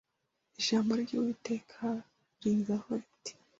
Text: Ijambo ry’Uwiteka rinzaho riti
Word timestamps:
Ijambo 0.59 0.91
ry’Uwiteka 1.01 1.83
rinzaho 2.41 2.89
riti 3.01 3.33